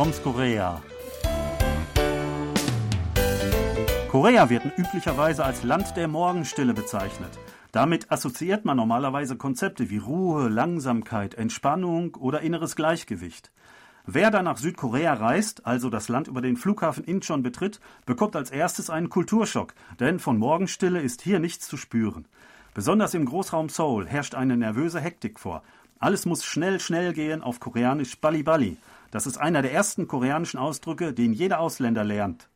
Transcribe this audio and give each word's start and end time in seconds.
Toms 0.00 0.22
Korea. 0.22 0.80
Korea 4.08 4.48
wird 4.48 4.64
üblicherweise 4.78 5.44
als 5.44 5.62
Land 5.62 5.94
der 5.94 6.08
Morgenstille 6.08 6.72
bezeichnet. 6.72 7.28
Damit 7.70 8.10
assoziiert 8.10 8.64
man 8.64 8.78
normalerweise 8.78 9.36
Konzepte 9.36 9.90
wie 9.90 9.98
Ruhe, 9.98 10.48
Langsamkeit, 10.48 11.34
Entspannung 11.34 12.14
oder 12.14 12.40
inneres 12.40 12.76
Gleichgewicht. 12.76 13.52
Wer 14.06 14.30
dann 14.30 14.46
nach 14.46 14.56
Südkorea 14.56 15.12
reist, 15.12 15.66
also 15.66 15.90
das 15.90 16.08
Land 16.08 16.28
über 16.28 16.40
den 16.40 16.56
Flughafen 16.56 17.04
Incheon 17.04 17.42
betritt, 17.42 17.78
bekommt 18.06 18.36
als 18.36 18.50
erstes 18.50 18.88
einen 18.88 19.10
Kulturschock, 19.10 19.74
denn 19.98 20.18
von 20.18 20.38
Morgenstille 20.38 21.02
ist 21.02 21.20
hier 21.20 21.40
nichts 21.40 21.68
zu 21.68 21.76
spüren. 21.76 22.24
Besonders 22.72 23.12
im 23.12 23.26
Großraum 23.26 23.68
Seoul 23.68 24.06
herrscht 24.06 24.34
eine 24.34 24.56
nervöse 24.56 24.98
Hektik 24.98 25.38
vor. 25.38 25.62
Alles 25.98 26.24
muss 26.24 26.46
schnell, 26.46 26.80
schnell 26.80 27.12
gehen, 27.12 27.42
auf 27.42 27.60
Koreanisch 27.60 28.18
Bali 28.18 28.42
Bali. 28.42 28.78
Das 29.10 29.26
ist 29.26 29.38
einer 29.38 29.62
der 29.62 29.72
ersten 29.72 30.06
koreanischen 30.06 30.58
Ausdrücke, 30.58 31.12
den 31.12 31.32
jeder 31.32 31.60
Ausländer 31.60 32.04
lernt. 32.04 32.48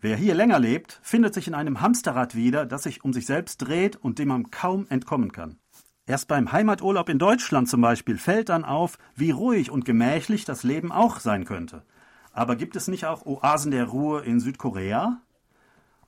Wer 0.00 0.16
hier 0.16 0.34
länger 0.34 0.58
lebt, 0.58 0.98
findet 1.02 1.32
sich 1.32 1.46
in 1.46 1.54
einem 1.54 1.80
Hamsterrad 1.80 2.34
wieder, 2.34 2.66
das 2.66 2.82
sich 2.82 3.04
um 3.04 3.12
sich 3.12 3.26
selbst 3.26 3.58
dreht 3.58 3.94
und 3.94 4.18
dem 4.18 4.28
man 4.28 4.50
kaum 4.50 4.86
entkommen 4.88 5.30
kann. 5.30 5.58
Erst 6.06 6.26
beim 6.26 6.50
Heimaturlaub 6.50 7.08
in 7.08 7.20
Deutschland 7.20 7.68
zum 7.68 7.80
Beispiel 7.80 8.18
fällt 8.18 8.48
dann 8.48 8.64
auf, 8.64 8.98
wie 9.14 9.30
ruhig 9.30 9.70
und 9.70 9.84
gemächlich 9.84 10.44
das 10.44 10.64
Leben 10.64 10.90
auch 10.90 11.20
sein 11.20 11.44
könnte. 11.44 11.84
Aber 12.32 12.56
gibt 12.56 12.74
es 12.74 12.88
nicht 12.88 13.06
auch 13.06 13.24
Oasen 13.24 13.70
der 13.70 13.84
Ruhe 13.84 14.22
in 14.22 14.40
Südkorea? 14.40 15.20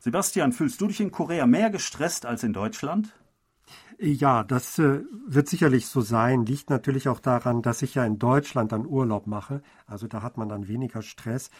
Sebastian, 0.01 0.53
fühlst 0.53 0.81
du 0.81 0.89
dich 0.89 1.01
in 1.01 1.13
Korea 1.13 1.47
mehr 1.47 1.71
gestresst 1.71 2.27
als 2.27 2.43
in 2.43 2.53
Deutschland? 2.53 3.13
Ja, 3.99 4.43
das 4.43 4.79
äh, 4.79 5.01
wird 5.27 5.49
sicherlich 5.49 5.87
so 5.87 6.01
sein. 6.01 6.45
Liegt 6.47 6.69
natürlich 6.69 7.09
auch 7.09 7.21
daran, 7.21 7.63
dass 7.63 7.83
ich 7.83 7.95
ja 7.95 8.05
in 8.05 8.19
Deutschland 8.19 8.73
dann 8.73 8.87
Urlaub 8.87 9.27
mache. 9.27 9.63
Also 9.87 10.09
da 10.09 10.23
hat 10.23 10.37
man 10.37 10.49
dann 10.49 10.69
weniger 10.69 11.03
Stress. 11.03 11.51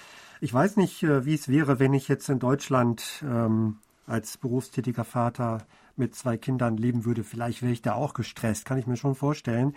Ich 0.41 0.53
weiß 0.53 0.77
nicht, 0.77 1.03
äh, 1.05 1.25
wie 1.25 1.35
es 1.35 1.49
wäre, 1.49 1.79
wenn 1.79 1.95
ich 1.95 2.09
jetzt 2.09 2.29
in 2.29 2.41
Deutschland 2.41 3.25
ähm, 3.25 3.77
als 4.07 4.37
berufstätiger 4.37 5.05
Vater 5.05 5.59
mit 5.97 6.15
zwei 6.15 6.37
Kindern 6.37 6.77
leben 6.77 7.05
würde. 7.05 7.23
Vielleicht 7.23 7.63
wäre 7.63 7.73
ich 7.73 7.83
da 7.83 7.95
auch 7.95 8.15
gestresst, 8.15 8.65
kann 8.65 8.79
ich 8.79 8.87
mir 8.87 8.97
schon 8.97 9.15
vorstellen. 9.15 9.75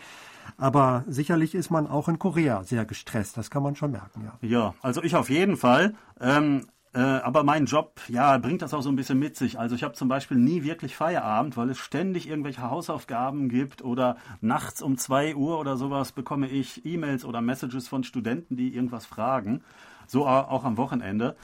Aber 0.57 1.05
sicherlich 1.07 1.53
ist 1.53 1.69
man 1.69 1.85
auch 1.85 2.07
in 2.07 2.17
Korea 2.17 2.63
sehr 2.63 2.85
gestresst. 2.85 3.37
Das 3.37 3.51
kann 3.51 3.61
man 3.61 3.75
schon 3.75 3.91
merken, 3.91 4.23
ja. 4.25 4.47
Ja, 4.47 4.73
also 4.81 5.03
ich 5.03 5.15
auf 5.15 5.29
jeden 5.29 5.57
Fall. 5.57 5.93
Ähm, 6.19 6.67
äh, 6.97 7.21
aber 7.21 7.43
mein 7.43 7.65
Job, 7.65 8.01
ja, 8.07 8.39
bringt 8.39 8.63
das 8.63 8.73
auch 8.73 8.81
so 8.81 8.89
ein 8.89 8.95
bisschen 8.95 9.19
mit 9.19 9.35
sich. 9.35 9.59
Also 9.59 9.75
ich 9.75 9.83
habe 9.83 9.93
zum 9.93 10.07
Beispiel 10.07 10.37
nie 10.37 10.63
wirklich 10.63 10.95
Feierabend, 10.95 11.55
weil 11.55 11.69
es 11.69 11.77
ständig 11.77 12.27
irgendwelche 12.27 12.63
Hausaufgaben 12.63 13.49
gibt 13.49 13.83
oder 13.83 14.17
nachts 14.41 14.81
um 14.81 14.97
zwei 14.97 15.35
Uhr 15.35 15.59
oder 15.59 15.77
sowas 15.77 16.11
bekomme 16.11 16.49
ich 16.49 16.87
E-Mails 16.87 17.23
oder 17.23 17.39
Messages 17.39 17.87
von 17.87 18.03
Studenten, 18.03 18.57
die 18.57 18.73
irgendwas 18.73 19.05
fragen. 19.05 19.61
So 20.07 20.25
auch 20.25 20.63
am 20.63 20.77
Wochenende. 20.77 21.35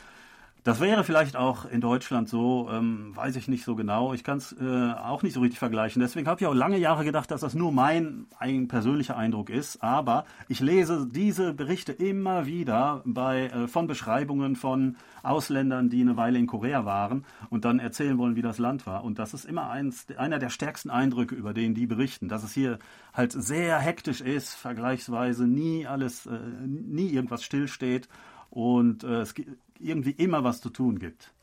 Das 0.64 0.80
wäre 0.80 1.04
vielleicht 1.04 1.36
auch 1.36 1.66
in 1.66 1.82
Deutschland 1.82 2.30
so, 2.30 2.70
ähm, 2.72 3.14
weiß 3.16 3.36
ich 3.36 3.50
nicht 3.50 3.66
so 3.66 3.76
genau. 3.76 4.14
Ich 4.14 4.24
kann 4.24 4.38
es 4.38 4.54
äh, 4.54 4.94
auch 4.94 5.22
nicht 5.22 5.34
so 5.34 5.42
richtig 5.42 5.60
vergleichen. 5.60 6.02
Deswegen 6.02 6.26
habe 6.26 6.40
ich 6.40 6.48
auch 6.48 6.54
lange 6.54 6.78
Jahre 6.78 7.04
gedacht, 7.04 7.32
dass 7.32 7.42
das 7.42 7.54
nur 7.54 7.74
mein 7.74 8.28
ein 8.40 8.70
persönlicher 8.70 9.18
Eindruck 9.18 9.50
ist. 9.50 9.84
Aber 9.84 10.24
ich 10.48 10.62
lese 10.62 11.06
diese 11.06 11.54
Berichte 11.54 11.92
immer 11.92 12.46
wieder 12.46 13.02
bei, 13.04 13.48
äh, 13.48 13.68
von 13.68 13.88
Beschreibungen 13.88 14.56
von 14.56 14.96
Ausländern, 15.22 15.90
die 15.90 16.00
eine 16.00 16.16
Weile 16.16 16.40
in 16.40 16.48
Korea 16.48 16.86
waren 16.86 17.26
und 17.50 17.66
dann 17.66 17.80
erzählen 17.80 18.18
wollen, 18.18 18.38
wie 18.38 18.42
das 18.42 18.58
Land 18.58 18.88
war. 18.88 19.04
Und 19.04 19.20
das 19.20 19.34
ist 19.34 19.44
immer 19.44 19.70
eins, 19.70 20.08
einer 20.16 20.40
der 20.40 20.50
stärksten 20.50 20.90
Eindrücke, 20.90 21.36
über 21.36 21.54
den 21.54 21.74
die 21.74 21.88
berichten, 21.88 22.30
dass 22.30 22.44
es 22.44 22.54
hier 22.54 22.80
halt 23.14 23.34
sehr 23.34 23.80
hektisch 23.80 24.22
ist, 24.22 24.54
vergleichsweise 24.54 25.46
nie 25.46 25.86
alles, 25.86 26.26
äh, 26.26 26.40
nie 26.66 27.10
irgendwas 27.10 27.44
stillsteht 27.44 28.08
und 28.54 29.04
äh, 29.04 29.22
es 29.22 29.34
irgendwie 29.80 30.12
immer 30.12 30.44
was 30.44 30.62
zu 30.62 30.70
tun 30.70 31.00
gibt. 31.00 31.34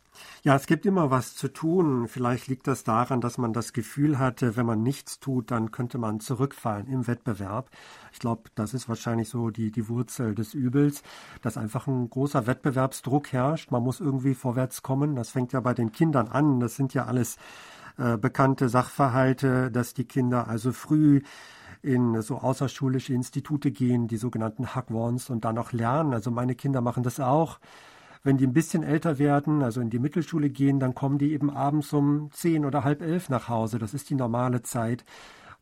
Ja, 0.42 0.54
es 0.54 0.66
gibt 0.66 0.86
immer 0.86 1.10
was 1.10 1.34
zu 1.34 1.48
tun. 1.48 2.06
Vielleicht 2.08 2.46
liegt 2.48 2.66
das 2.66 2.84
daran, 2.84 3.20
dass 3.20 3.36
man 3.36 3.52
das 3.52 3.72
Gefühl 3.72 4.18
hatte, 4.18 4.56
wenn 4.56 4.66
man 4.66 4.82
nichts 4.82 5.18
tut, 5.18 5.50
dann 5.50 5.70
könnte 5.70 5.98
man 5.98 6.20
zurückfallen 6.20 6.86
im 6.86 7.06
Wettbewerb. 7.06 7.70
Ich 8.12 8.18
glaube, 8.18 8.50
das 8.54 8.74
ist 8.74 8.88
wahrscheinlich 8.88 9.28
so 9.28 9.50
die, 9.50 9.70
die 9.70 9.88
Wurzel 9.88 10.34
des 10.34 10.54
Übels, 10.54 11.02
dass 11.42 11.56
einfach 11.56 11.86
ein 11.86 12.08
großer 12.10 12.46
Wettbewerbsdruck 12.46 13.32
herrscht. 13.32 13.70
Man 13.70 13.82
muss 13.82 14.00
irgendwie 14.00 14.34
vorwärts 14.34 14.82
kommen. 14.82 15.16
Das 15.16 15.30
fängt 15.30 15.52
ja 15.52 15.60
bei 15.60 15.74
den 15.74 15.92
Kindern 15.92 16.28
an. 16.28 16.60
Das 16.60 16.76
sind 16.76 16.94
ja 16.94 17.06
alles 17.06 17.36
äh, 17.98 18.16
bekannte 18.16 18.68
Sachverhalte, 18.68 19.70
dass 19.70 19.94
die 19.94 20.04
Kinder 20.04 20.48
also 20.48 20.72
früh 20.72 21.22
in 21.82 22.20
so 22.22 22.38
außerschulische 22.38 23.14
Institute 23.14 23.70
gehen, 23.70 24.08
die 24.08 24.16
sogenannten 24.16 24.74
Hackwons 24.74 25.30
und 25.30 25.44
dann 25.44 25.58
auch 25.58 25.72
lernen. 25.72 26.12
Also 26.12 26.30
meine 26.30 26.54
Kinder 26.54 26.80
machen 26.80 27.02
das 27.02 27.20
auch. 27.20 27.58
Wenn 28.22 28.36
die 28.36 28.46
ein 28.46 28.52
bisschen 28.52 28.82
älter 28.82 29.18
werden, 29.18 29.62
also 29.62 29.80
in 29.80 29.88
die 29.88 29.98
Mittelschule 29.98 30.50
gehen, 30.50 30.78
dann 30.78 30.94
kommen 30.94 31.18
die 31.18 31.32
eben 31.32 31.50
abends 31.50 31.92
um 31.92 32.30
zehn 32.32 32.66
oder 32.66 32.84
halb 32.84 33.00
elf 33.00 33.30
nach 33.30 33.48
Hause. 33.48 33.78
Das 33.78 33.94
ist 33.94 34.10
die 34.10 34.14
normale 34.14 34.62
Zeit. 34.62 35.04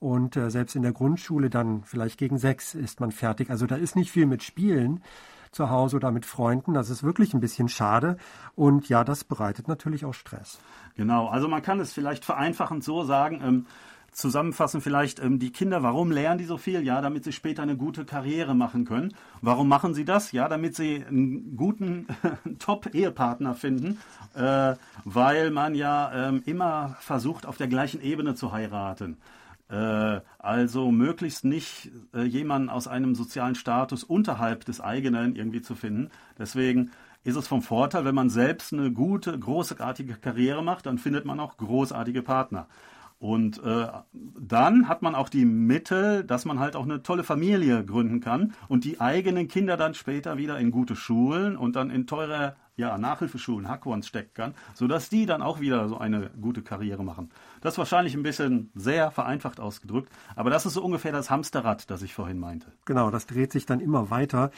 Und 0.01 0.37
äh, 0.37 0.51
selbst 0.51 0.75
in 0.75 0.83
der 0.83 0.93
Grundschule 0.93 1.51
dann 1.51 1.83
vielleicht 1.85 2.19
gegen 2.19 2.39
sechs 2.39 2.75
ist 2.75 3.01
man 3.01 3.13
fertig. 3.13 3.51
Also 3.51 3.67
da 3.67 3.77
ist 3.77 3.97
nicht 3.97 4.11
viel 4.11 4.27
mit 4.27 4.43
Spielen 4.43 5.03
zu 5.51 5.71
Hause 5.71 5.97
oder 5.97 6.11
mit 6.11 6.27
Freunden. 6.27 6.75
Das 6.75 6.91
ist 6.91 7.03
wirklich 7.03 7.35
ein 7.35 7.41
bisschen 7.41 7.69
schade. 7.69 8.17
Und 8.55 8.89
ja, 8.89 9.05
das 9.05 9.25
bereitet 9.25 9.69
natürlich 9.69 10.05
auch 10.05 10.15
Stress. 10.15 10.59
Genau, 10.97 11.29
also 11.29 11.49
man 11.49 11.63
kann 11.63 11.81
es 11.81 11.93
vielleicht 11.93 12.25
vereinfachend 12.25 12.85
so 12.85 13.05
sagen, 13.05 13.41
ähm, 13.43 13.67
zusammenfassen 14.13 14.81
vielleicht 14.81 15.21
ähm, 15.21 15.39
die 15.39 15.53
Kinder, 15.53 15.83
warum 15.83 16.11
lernen 16.11 16.39
die 16.39 16.45
so 16.45 16.57
viel? 16.57 16.83
Ja, 16.83 17.01
damit 17.01 17.25
sie 17.25 17.33
später 17.33 17.63
eine 17.63 17.77
gute 17.77 18.05
Karriere 18.05 18.55
machen 18.55 18.85
können. 18.85 19.15
Warum 19.41 19.69
machen 19.69 19.95
sie 19.95 20.05
das? 20.05 20.33
Ja, 20.33 20.49
damit 20.49 20.75
sie 20.75 21.05
einen 21.07 21.57
guten 21.57 22.07
Top-Ehepartner 22.59 23.55
finden, 23.55 23.99
äh, 24.35 24.75
weil 25.05 25.51
man 25.51 25.75
ja 25.75 26.29
ähm, 26.29 26.43
immer 26.47 26.97
versucht, 27.01 27.47
auf 27.47 27.57
der 27.57 27.69
gleichen 27.69 28.01
Ebene 28.03 28.35
zu 28.35 28.53
heiraten. 28.53 29.19
Äh, 29.69 30.21
also 30.39 30.91
möglichst 30.91 31.45
nicht 31.45 31.91
äh, 32.15 32.23
jemanden 32.23 32.71
aus 32.71 32.89
einem 32.89 33.15
sozialen 33.15 33.55
Status 33.55 34.03
unterhalb 34.03 34.65
des 34.65 34.81
eigenen 34.81 35.37
irgendwie 35.37 35.63
zu 35.63 35.75
finden. 35.75 36.11
Deswegen 36.39 36.91
ist 37.25 37.37
es 37.37 37.49
vom 37.49 37.63
Vorteil, 37.63 38.05
wenn 38.05 38.15
man 38.15 38.31
selbst 38.31 38.73
eine 38.73 38.91
gute, 38.91 39.39
großartige 39.39 40.15
Karriere 40.15 40.63
macht, 40.63 40.87
dann 40.87 40.99
findet 40.99 41.25
man 41.27 41.41
auch 41.41 41.57
großartige 41.59 42.23
Partner. 42.23 42.67
Und 43.19 43.61
äh, 43.65 43.89
dann 44.13 44.89
hat 44.89 45.03
man 45.03 45.17
auch 45.17 45.29
die 45.29 45.45
Mittel, 45.45 46.23
dass 46.23 46.45
man 46.45 46.61
halt 46.61 46.77
auch 46.77 46.85
eine 46.85 47.03
tolle 47.03 47.25
Familie 47.25 47.85
gründen 47.85 48.21
kann 48.21 48.55
und 48.69 48.85
die 48.85 49.01
eigenen 49.01 49.49
Kinder 49.49 49.77
dann 49.77 49.95
später 49.95 50.37
wieder 50.37 50.59
in 50.59 50.71
gute 50.71 50.95
Schulen 50.95 51.57
und 51.57 51.75
dann 51.75 51.91
in 51.91 52.07
teure 52.07 52.55
ja, 52.79 52.97
Nachhilfeschulen, 52.97 53.69
Hackwons 53.69 54.07
stecken 54.07 54.31
kann, 54.33 54.55
sodass 54.73 55.11
die 55.11 55.27
dann 55.27 55.43
auch 55.43 55.61
wieder 55.61 55.89
so 55.89 55.99
eine 55.99 56.31
gute 56.41 56.63
Karriere 56.63 57.05
machen. 57.05 57.29
Das 57.61 57.75
ist 57.75 57.79
wahrscheinlich 57.79 58.15
ein 58.15 58.23
bisschen 58.23 58.71
sehr 58.75 59.11
vereinfacht 59.11 59.61
ausgedrückt, 59.61 60.11
aber 60.37 60.49
das 60.49 60.65
ist 60.65 60.75
so 60.75 60.83
ungefähr 60.83 61.13
das 61.13 61.29
Hamsterrad, 61.29 61.91
das 61.91 62.03
ich 62.03 62.15
vorhin 62.15 62.39
meinte. 62.39 62.73
Genau, 62.85 63.11
das 63.11 63.27
dreht 63.27 63.53
sich 63.53 63.67
dann 63.67 63.81
immer 63.81 64.11
weiter. 64.11 64.51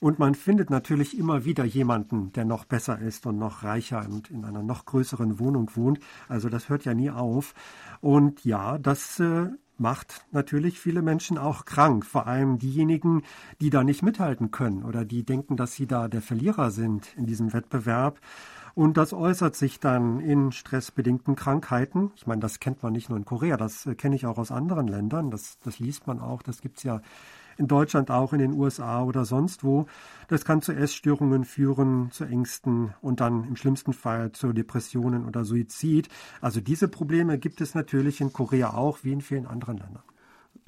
Und 0.00 0.18
man 0.18 0.34
findet 0.34 0.70
natürlich 0.70 1.18
immer 1.18 1.44
wieder 1.44 1.64
jemanden, 1.64 2.32
der 2.32 2.44
noch 2.44 2.64
besser 2.64 2.98
ist 2.98 3.26
und 3.26 3.38
noch 3.38 3.64
reicher 3.64 4.06
und 4.08 4.30
in 4.30 4.44
einer 4.44 4.62
noch 4.62 4.84
größeren 4.84 5.38
Wohnung 5.38 5.70
wohnt. 5.74 5.98
Also 6.28 6.48
das 6.48 6.68
hört 6.68 6.84
ja 6.84 6.94
nie 6.94 7.10
auf. 7.10 7.54
Und 8.00 8.44
ja, 8.44 8.78
das 8.78 9.18
äh, 9.18 9.48
macht 9.80 10.26
natürlich 10.32 10.80
viele 10.80 11.02
Menschen 11.02 11.38
auch 11.38 11.64
krank, 11.64 12.04
vor 12.04 12.26
allem 12.26 12.58
diejenigen, 12.58 13.22
die 13.60 13.70
da 13.70 13.84
nicht 13.84 14.02
mithalten 14.02 14.50
können 14.50 14.82
oder 14.82 15.04
die 15.04 15.24
denken, 15.24 15.56
dass 15.56 15.74
sie 15.74 15.86
da 15.86 16.08
der 16.08 16.22
Verlierer 16.22 16.70
sind 16.70 17.14
in 17.16 17.26
diesem 17.26 17.52
Wettbewerb. 17.52 18.20
Und 18.74 18.96
das 18.96 19.12
äußert 19.12 19.56
sich 19.56 19.80
dann 19.80 20.20
in 20.20 20.52
stressbedingten 20.52 21.34
Krankheiten. 21.34 22.12
Ich 22.14 22.28
meine, 22.28 22.40
das 22.40 22.60
kennt 22.60 22.82
man 22.82 22.92
nicht 22.92 23.08
nur 23.08 23.18
in 23.18 23.24
Korea, 23.24 23.56
das 23.56 23.86
äh, 23.86 23.96
kenne 23.96 24.14
ich 24.14 24.24
auch 24.24 24.38
aus 24.38 24.52
anderen 24.52 24.86
Ländern. 24.86 25.32
Das, 25.32 25.58
das 25.64 25.80
liest 25.80 26.06
man 26.06 26.20
auch, 26.20 26.42
das 26.42 26.60
gibt's 26.60 26.84
ja 26.84 27.00
in 27.58 27.68
Deutschland 27.68 28.10
auch, 28.10 28.32
in 28.32 28.38
den 28.38 28.52
USA 28.52 29.02
oder 29.02 29.24
sonst 29.24 29.64
wo. 29.64 29.86
Das 30.28 30.44
kann 30.44 30.62
zu 30.62 30.72
Essstörungen 30.72 31.44
führen, 31.44 32.10
zu 32.12 32.24
Ängsten 32.24 32.94
und 33.02 33.20
dann 33.20 33.44
im 33.44 33.56
schlimmsten 33.56 33.92
Fall 33.92 34.32
zu 34.32 34.52
Depressionen 34.52 35.26
oder 35.26 35.44
Suizid. 35.44 36.08
Also 36.40 36.60
diese 36.60 36.88
Probleme 36.88 37.38
gibt 37.38 37.60
es 37.60 37.74
natürlich 37.74 38.20
in 38.20 38.32
Korea 38.32 38.74
auch, 38.74 38.98
wie 39.02 39.12
in 39.12 39.20
vielen 39.20 39.46
anderen 39.46 39.78
Ländern. 39.78 40.02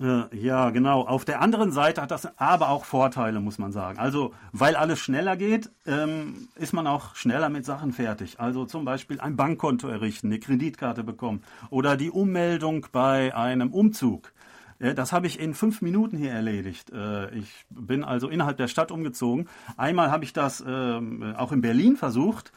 Äh, 0.01 0.35
ja, 0.35 0.71
genau. 0.71 1.03
Auf 1.03 1.27
der 1.27 1.43
anderen 1.43 1.73
Seite 1.73 2.01
hat 2.01 2.11
das 2.11 2.39
aber 2.39 2.71
auch 2.71 2.87
Vorteile, 2.87 3.41
muss 3.41 3.59
man 3.59 3.71
sagen. 3.71 3.99
Also, 3.99 4.33
weil 4.53 4.75
alles 4.75 4.99
schneller 4.99 5.37
geht, 5.37 5.71
ähm, 5.87 6.49
ist 6.55 6.73
man 6.73 6.87
auch 6.87 7.15
schneller 7.15 7.51
mit 7.51 7.67
Sachen 7.67 7.93
fertig. 7.93 8.41
Also 8.41 8.65
zum 8.65 8.87
Beispiel 8.87 9.21
ein 9.21 9.37
Bankkonto 9.37 9.89
errichten, 9.89 10.29
eine 10.29 10.39
Kreditkarte 10.39 11.05
bekommen 11.05 11.43
oder 11.69 11.99
die 11.99 12.11
Ummeldung 12.11 12.87
bei 12.93 13.35
einem 13.35 13.73
Umzug. 13.73 14.33
Das 14.81 15.13
habe 15.13 15.27
ich 15.27 15.39
in 15.39 15.53
fünf 15.53 15.83
Minuten 15.83 16.17
hier 16.17 16.33
erledigt. 16.33 16.91
Äh, 16.91 17.35
ich 17.37 17.67
bin 17.69 18.03
also 18.03 18.29
innerhalb 18.29 18.57
der 18.57 18.67
Stadt 18.67 18.91
umgezogen. 18.91 19.47
Einmal 19.77 20.11
habe 20.11 20.25
ich 20.25 20.33
das 20.33 20.65
ähm, 20.67 21.35
auch 21.37 21.53
in 21.53 21.61
Berlin 21.61 21.97
versucht. 21.97 22.51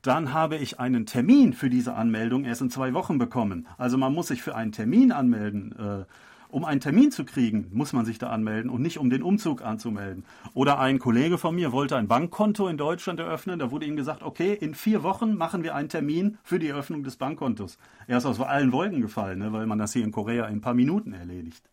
Dann 0.00 0.32
habe 0.32 0.56
ich 0.56 0.78
einen 0.78 1.04
Termin 1.04 1.52
für 1.52 1.68
diese 1.68 1.94
Anmeldung 1.94 2.44
erst 2.44 2.60
in 2.60 2.70
zwei 2.70 2.94
Wochen 2.94 3.18
bekommen. 3.18 3.66
Also 3.76 3.98
man 3.98 4.14
muss 4.14 4.28
sich 4.28 4.42
für 4.42 4.54
einen 4.54 4.70
Termin 4.70 5.12
anmelden. 5.12 6.06
Um 6.54 6.64
einen 6.64 6.78
Termin 6.78 7.10
zu 7.10 7.24
kriegen, 7.24 7.66
muss 7.72 7.92
man 7.92 8.04
sich 8.04 8.18
da 8.18 8.28
anmelden 8.28 8.70
und 8.70 8.80
nicht 8.80 8.98
um 8.98 9.10
den 9.10 9.24
Umzug 9.24 9.62
anzumelden. 9.62 10.24
Oder 10.52 10.78
ein 10.78 11.00
Kollege 11.00 11.36
von 11.36 11.56
mir 11.56 11.72
wollte 11.72 11.96
ein 11.96 12.06
Bankkonto 12.06 12.68
in 12.68 12.76
Deutschland 12.76 13.18
eröffnen. 13.18 13.58
Da 13.58 13.72
wurde 13.72 13.86
ihm 13.86 13.96
gesagt, 13.96 14.22
okay, 14.22 14.56
in 14.60 14.76
vier 14.76 15.02
Wochen 15.02 15.34
machen 15.34 15.64
wir 15.64 15.74
einen 15.74 15.88
Termin 15.88 16.38
für 16.44 16.60
die 16.60 16.68
Eröffnung 16.68 17.02
des 17.02 17.16
Bankkontos. 17.16 17.76
Er 18.06 18.18
ist 18.18 18.24
aus 18.24 18.40
allen 18.40 18.70
Wolken 18.70 19.00
gefallen, 19.00 19.40
ne, 19.40 19.52
weil 19.52 19.66
man 19.66 19.78
das 19.78 19.94
hier 19.94 20.04
in 20.04 20.12
Korea 20.12 20.46
in 20.46 20.58
ein 20.58 20.60
paar 20.60 20.74
Minuten 20.74 21.12
erledigt. 21.12 21.68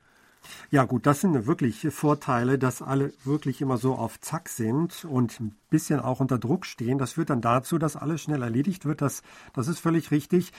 Ja 0.70 0.86
gut, 0.86 1.06
das 1.06 1.22
sind 1.22 1.46
wirklich 1.46 1.88
Vorteile, 1.92 2.58
dass 2.58 2.82
alle 2.82 3.14
wirklich 3.24 3.62
immer 3.62 3.78
so 3.78 3.96
auf 3.96 4.20
Zack 4.20 4.50
sind 4.50 5.06
und 5.06 5.40
ein 5.40 5.56
bisschen 5.70 6.00
auch 6.00 6.20
unter 6.20 6.40
Druck 6.40 6.66
stehen. 6.66 6.98
Das 6.98 7.14
führt 7.14 7.30
dann 7.30 7.42
dazu, 7.42 7.78
dass 7.78 7.96
alles 7.96 8.22
schnell 8.22 8.42
erledigt 8.42 8.86
wird. 8.86 9.02
Das, 9.02 9.22
das 9.54 9.68
ist 9.68 9.80
völlig 9.80 10.12
richtig. 10.12 10.52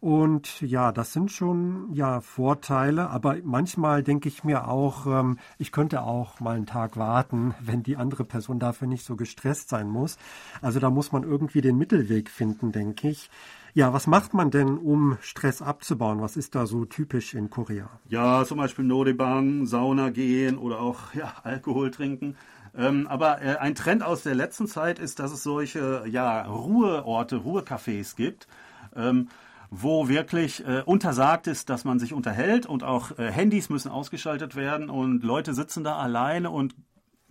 Und 0.00 0.62
ja, 0.62 0.92
das 0.92 1.12
sind 1.12 1.30
schon 1.30 1.92
ja 1.92 2.22
Vorteile, 2.22 3.10
aber 3.10 3.36
manchmal 3.44 4.02
denke 4.02 4.28
ich 4.30 4.44
mir 4.44 4.66
auch, 4.66 5.06
ähm, 5.06 5.38
ich 5.58 5.72
könnte 5.72 6.02
auch 6.02 6.40
mal 6.40 6.56
einen 6.56 6.64
Tag 6.64 6.96
warten, 6.96 7.54
wenn 7.60 7.82
die 7.82 7.98
andere 7.98 8.24
Person 8.24 8.58
dafür 8.58 8.88
nicht 8.88 9.04
so 9.04 9.14
gestresst 9.14 9.68
sein 9.68 9.88
muss. 9.88 10.16
Also 10.62 10.80
da 10.80 10.88
muss 10.88 11.12
man 11.12 11.22
irgendwie 11.22 11.60
den 11.60 11.76
Mittelweg 11.76 12.30
finden, 12.30 12.72
denke 12.72 13.10
ich. 13.10 13.30
Ja, 13.74 13.92
was 13.92 14.06
macht 14.06 14.34
man 14.34 14.50
denn, 14.50 14.78
um 14.78 15.16
Stress 15.20 15.62
abzubauen? 15.62 16.20
Was 16.20 16.36
ist 16.36 16.54
da 16.54 16.66
so 16.66 16.84
typisch 16.84 17.34
in 17.34 17.50
Korea? 17.50 17.88
Ja, 18.08 18.44
zum 18.44 18.58
Beispiel 18.58 18.84
Nodebang, 18.84 19.66
Sauna 19.66 20.10
gehen 20.10 20.58
oder 20.58 20.80
auch 20.80 20.98
ja, 21.14 21.34
Alkohol 21.42 21.90
trinken. 21.90 22.36
Ähm, 22.76 23.06
aber 23.08 23.42
äh, 23.42 23.56
ein 23.56 23.74
Trend 23.74 24.02
aus 24.02 24.22
der 24.22 24.34
letzten 24.34 24.66
Zeit 24.66 24.98
ist, 24.98 25.18
dass 25.18 25.32
es 25.32 25.42
solche 25.42 26.04
ja, 26.08 26.42
Ruheorte, 26.42 27.36
Ruhecafés 27.36 28.16
gibt. 28.16 28.46
Ähm, 28.94 29.28
wo 29.70 30.08
wirklich 30.08 30.66
äh, 30.66 30.82
untersagt 30.84 31.46
ist, 31.46 31.70
dass 31.70 31.84
man 31.84 32.00
sich 32.00 32.12
unterhält 32.12 32.66
und 32.66 32.82
auch 32.82 33.16
äh, 33.18 33.30
Handys 33.30 33.70
müssen 33.70 33.88
ausgeschaltet 33.88 34.56
werden 34.56 34.90
und 34.90 35.22
Leute 35.22 35.54
sitzen 35.54 35.84
da 35.84 35.96
alleine 35.96 36.50
und 36.50 36.74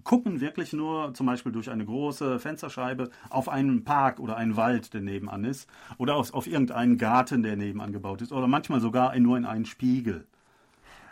gucken 0.03 0.41
wirklich 0.41 0.73
nur 0.73 1.13
zum 1.13 1.25
Beispiel 1.25 1.51
durch 1.51 1.69
eine 1.69 1.85
große 1.85 2.39
Fensterscheibe 2.39 3.09
auf 3.29 3.49
einen 3.49 3.83
Park 3.83 4.19
oder 4.19 4.37
einen 4.37 4.55
Wald, 4.55 4.93
der 4.93 5.01
nebenan 5.01 5.43
ist, 5.43 5.69
oder 5.97 6.15
auf, 6.15 6.33
auf 6.33 6.47
irgendeinen 6.47 6.97
Garten, 6.97 7.43
der 7.43 7.55
nebenan 7.55 7.91
gebaut 7.91 8.21
ist, 8.21 8.31
oder 8.31 8.47
manchmal 8.47 8.81
sogar 8.81 9.17
nur 9.19 9.37
in 9.37 9.45
einen 9.45 9.65
Spiegel. 9.65 10.25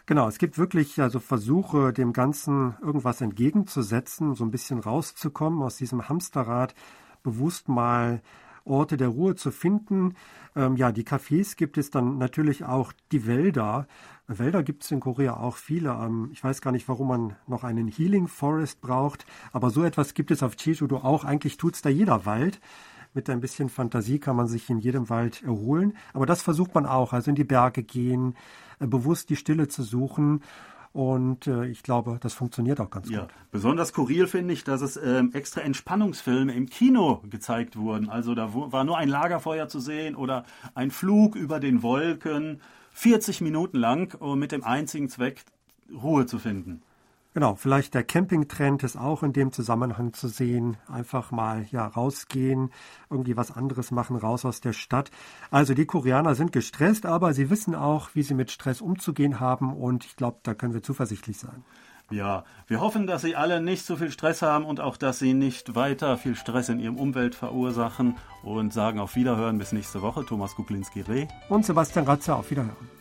Genau, 0.06 0.28
es 0.30 0.38
gibt 0.38 0.58
wirklich 0.58 1.02
also 1.02 1.20
Versuche, 1.20 1.92
dem 1.92 2.14
Ganzen 2.14 2.76
irgendwas 2.82 3.20
entgegenzusetzen, 3.20 4.36
so 4.36 4.46
ein 4.46 4.52
bisschen 4.52 4.80
rauszukommen 4.80 5.62
aus 5.62 5.76
diesem 5.76 6.08
Hamsterrad, 6.08 6.74
bewusst 7.24 7.68
mal 7.68 8.22
Orte 8.68 8.98
der 8.98 9.10
Ruhe 9.10 9.36
zu 9.36 9.52
finden. 9.52 10.16
Ähm, 10.56 10.76
ja, 10.76 10.92
die 10.92 11.04
Cafés 11.04 11.56
gibt 11.56 11.78
es 11.78 11.90
dann 11.90 12.18
natürlich 12.18 12.66
auch 12.66 12.94
die 13.12 13.26
Wälder. 13.26 13.88
Wälder 14.28 14.64
gibt 14.64 14.84
es 14.84 14.92
in 14.92 15.00
Korea 15.00 15.38
auch 15.38 15.56
viele. 15.56 15.92
Ähm, 15.92 16.30
ich 16.32 16.44
weiß 16.44 16.62
gar 16.62 16.72
nicht, 16.72 16.88
warum 16.88 17.08
man 17.08 17.36
noch 17.48 17.64
einen 17.64 17.88
Healing 17.88 18.28
Forest 18.28 18.82
braucht, 18.82 19.26
aber 19.54 19.70
so 19.70 19.84
etwas 19.84 20.14
gibt 20.14 20.32
es 20.32 20.44
auf 20.44 20.56
Jeju-do 20.58 20.98
auch. 20.98 21.24
Eigentlich 21.24 21.58
tut 21.58 21.76
es 21.76 21.82
da 21.82 21.90
jeder 21.90 22.26
Wald. 22.26 22.60
Mit 23.14 23.30
ein 23.30 23.40
bisschen 23.40 23.70
Fantasie 23.70 24.20
kann 24.20 24.36
man 24.36 24.48
sich 24.48 24.70
in 24.70 24.80
jedem 24.80 25.10
Wald 25.10 25.42
erholen. 25.44 25.94
Aber 26.14 26.26
das 26.26 26.42
versucht 26.42 26.76
man 26.76 26.86
auch, 26.86 27.14
also 27.14 27.32
in 27.32 27.36
die 27.36 27.44
Berge 27.44 27.84
gehen, 27.84 28.36
äh, 28.80 28.88
bewusst 28.88 29.30
die 29.30 29.36
Stille 29.36 29.68
zu 29.68 29.84
suchen. 29.84 30.42
Und 30.98 31.46
äh, 31.46 31.68
ich 31.68 31.84
glaube, 31.84 32.18
das 32.20 32.34
funktioniert 32.34 32.80
auch 32.80 32.90
ganz 32.90 33.08
ja. 33.08 33.20
gut. 33.20 33.30
Besonders 33.52 33.90
skurril 33.90 34.26
finde 34.26 34.56
ich, 34.56 34.64
dass 34.64 34.82
es 34.82 34.98
ähm, 34.98 35.30
extra 35.32 35.62
Entspannungsfilme 35.62 36.52
im 36.56 36.68
Kino 36.68 37.22
gezeigt 37.30 37.78
wurden. 37.78 38.10
Also 38.10 38.34
da 38.34 38.52
war 38.52 38.84
nur 38.84 38.98
ein 38.98 39.08
Lagerfeuer 39.08 39.68
zu 39.68 39.80
sehen 39.80 40.16
oder 40.16 40.44
ein 40.74 40.90
Flug 40.90 41.36
über 41.36 41.60
den 41.60 41.84
Wolken, 41.84 42.62
40 42.94 43.42
Minuten 43.42 43.78
lang, 43.78 44.18
mit 44.40 44.52
dem 44.52 44.64
einzigen 44.64 45.08
Zweck, 45.08 45.46
Ruhe 45.94 46.26
zu 46.26 46.40
finden. 46.40 46.82
Genau, 47.38 47.54
vielleicht 47.54 47.94
der 47.94 48.04
Campingtrend 48.04 48.82
ist 48.82 48.98
auch 48.98 49.22
in 49.22 49.32
dem 49.32 49.52
Zusammenhang 49.52 50.12
zu 50.12 50.28
sehen. 50.28 50.78
Einfach 50.92 51.30
mal 51.30 51.68
ja 51.70 51.86
rausgehen, 51.86 52.72
irgendwie 53.12 53.38
was 53.38 53.56
anderes 53.56 53.92
machen, 53.92 54.16
raus 54.16 54.44
aus 54.44 54.60
der 54.60 54.74
Stadt. 54.74 55.12
Also 55.52 55.76
die 55.76 55.86
Koreaner 55.86 56.34
sind 56.34 56.52
gestresst, 56.52 57.06
aber 57.06 57.36
sie 57.36 57.52
wissen 57.52 57.76
auch, 57.76 58.10
wie 58.16 58.24
sie 58.24 58.34
mit 58.34 58.50
Stress 58.50 58.82
umzugehen 58.82 59.40
haben 59.40 59.72
und 59.72 60.04
ich 60.04 60.16
glaube, 60.16 60.40
da 60.42 60.56
können 60.56 60.74
wir 60.74 60.82
zuversichtlich 60.82 61.38
sein. 61.38 61.64
Ja, 62.10 62.44
wir 62.66 62.82
hoffen, 62.82 63.06
dass 63.06 63.22
Sie 63.22 63.36
alle 63.36 63.62
nicht 63.62 63.86
so 63.86 63.98
viel 63.98 64.10
Stress 64.10 64.42
haben 64.42 64.66
und 64.66 64.80
auch, 64.80 64.98
dass 64.98 65.20
Sie 65.20 65.36
nicht 65.36 65.76
weiter 65.76 66.18
viel 66.18 66.36
Stress 66.36 66.70
in 66.70 66.80
Ihrem 66.80 66.98
Umwelt 66.98 67.36
verursachen 67.36 68.16
und 68.42 68.74
sagen 68.74 69.00
auf 69.00 69.16
Wiederhören 69.16 69.60
bis 69.60 69.74
nächste 69.74 70.02
Woche. 70.02 70.26
Thomas 70.26 70.56
Kuklinski-Reh 70.56 71.28
und 71.50 71.66
Sebastian 71.68 72.06
Ratzer 72.06 72.38
auf 72.38 72.50
Wiederhören. 72.50 72.97